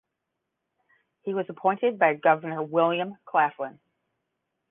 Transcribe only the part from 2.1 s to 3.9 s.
Governor William Claflin.